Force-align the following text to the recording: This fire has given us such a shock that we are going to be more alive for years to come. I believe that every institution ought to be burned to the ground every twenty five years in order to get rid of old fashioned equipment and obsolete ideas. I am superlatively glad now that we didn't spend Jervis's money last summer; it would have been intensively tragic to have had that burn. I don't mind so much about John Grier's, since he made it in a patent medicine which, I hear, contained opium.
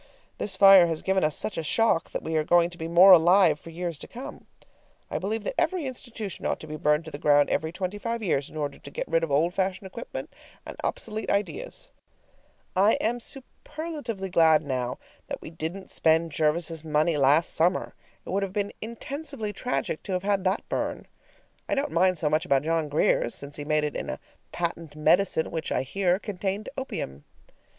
This 0.39 0.55
fire 0.55 0.87
has 0.87 1.03
given 1.03 1.23
us 1.23 1.35
such 1.35 1.59
a 1.59 1.63
shock 1.63 2.09
that 2.09 2.23
we 2.23 2.35
are 2.35 2.43
going 2.43 2.71
to 2.71 2.77
be 2.79 2.87
more 2.87 3.11
alive 3.11 3.59
for 3.59 3.69
years 3.69 3.99
to 3.99 4.07
come. 4.07 4.47
I 5.11 5.19
believe 5.19 5.43
that 5.43 5.53
every 5.61 5.85
institution 5.85 6.43
ought 6.43 6.59
to 6.61 6.65
be 6.67 6.75
burned 6.75 7.05
to 7.05 7.11
the 7.11 7.19
ground 7.19 7.51
every 7.51 7.71
twenty 7.71 7.99
five 7.99 8.23
years 8.23 8.49
in 8.49 8.57
order 8.57 8.79
to 8.79 8.89
get 8.89 9.07
rid 9.07 9.23
of 9.23 9.29
old 9.29 9.53
fashioned 9.53 9.85
equipment 9.85 10.33
and 10.65 10.75
obsolete 10.83 11.29
ideas. 11.29 11.91
I 12.75 12.93
am 12.93 13.19
superlatively 13.19 14.31
glad 14.31 14.63
now 14.63 14.97
that 15.27 15.39
we 15.39 15.51
didn't 15.51 15.91
spend 15.91 16.31
Jervis's 16.31 16.83
money 16.83 17.15
last 17.15 17.53
summer; 17.53 17.93
it 18.25 18.31
would 18.31 18.41
have 18.41 18.53
been 18.53 18.71
intensively 18.81 19.53
tragic 19.53 20.01
to 20.01 20.13
have 20.13 20.23
had 20.23 20.43
that 20.45 20.67
burn. 20.67 21.05
I 21.69 21.75
don't 21.75 21.91
mind 21.91 22.17
so 22.17 22.27
much 22.27 22.43
about 22.43 22.63
John 22.63 22.89
Grier's, 22.89 23.35
since 23.35 23.55
he 23.55 23.65
made 23.65 23.83
it 23.83 23.95
in 23.95 24.09
a 24.09 24.19
patent 24.51 24.95
medicine 24.95 25.51
which, 25.51 25.71
I 25.71 25.83
hear, 25.83 26.17
contained 26.17 26.69
opium. 26.75 27.23